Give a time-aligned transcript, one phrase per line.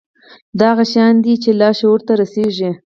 [0.59, 2.69] دا هغه شيان دي چې لاشعور ته رسېږي.